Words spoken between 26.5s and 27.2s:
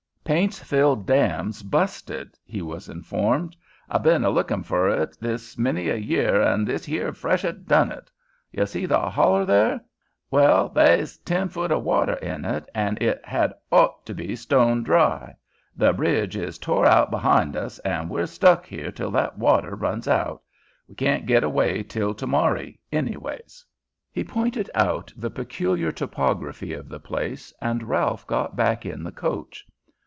of the